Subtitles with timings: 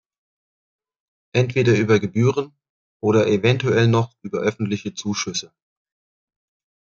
[1.31, 2.57] Entweder über Gebühren
[3.03, 5.53] oder eventuell noch über öffentliche Zuschüsse.